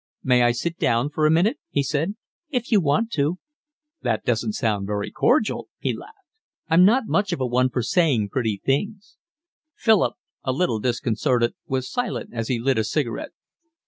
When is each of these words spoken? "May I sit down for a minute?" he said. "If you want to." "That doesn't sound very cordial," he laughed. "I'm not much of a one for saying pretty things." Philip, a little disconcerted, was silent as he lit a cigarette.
"May 0.23 0.41
I 0.41 0.51
sit 0.51 0.79
down 0.79 1.11
for 1.11 1.27
a 1.27 1.29
minute?" 1.29 1.59
he 1.69 1.83
said. 1.83 2.15
"If 2.49 2.71
you 2.71 2.81
want 2.81 3.11
to." 3.11 3.37
"That 4.01 4.25
doesn't 4.25 4.53
sound 4.53 4.87
very 4.87 5.11
cordial," 5.11 5.69
he 5.77 5.95
laughed. 5.95 6.15
"I'm 6.67 6.83
not 6.83 7.03
much 7.05 7.31
of 7.31 7.39
a 7.39 7.45
one 7.45 7.69
for 7.69 7.83
saying 7.83 8.29
pretty 8.29 8.59
things." 8.65 9.17
Philip, 9.75 10.15
a 10.43 10.53
little 10.53 10.79
disconcerted, 10.79 11.53
was 11.67 11.87
silent 11.87 12.31
as 12.33 12.47
he 12.47 12.57
lit 12.57 12.79
a 12.79 12.83
cigarette. 12.83 13.29